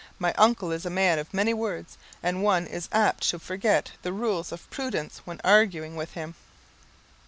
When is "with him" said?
5.95-6.33